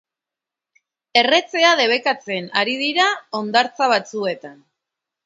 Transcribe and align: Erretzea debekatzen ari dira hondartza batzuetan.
Erretzea 1.19 1.73
debekatzen 1.79 2.47
ari 2.63 2.73
dira 2.79 3.05
hondartza 3.41 3.91
batzuetan. 3.93 4.57